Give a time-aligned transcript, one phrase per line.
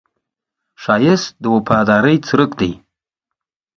[0.81, 2.71] ښایست د وفادارۍ څرک دی